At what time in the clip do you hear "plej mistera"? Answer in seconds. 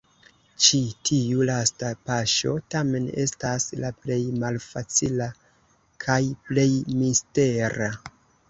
6.49-7.93